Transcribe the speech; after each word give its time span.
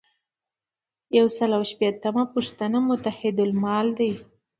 یو 1.17 1.27
سل 1.37 1.49
او 1.57 1.63
یو 1.65 1.69
شپیتمه 1.71 2.23
پوښتنه 2.33 2.77
متحدالمال 2.89 3.87
ده. 3.97 4.09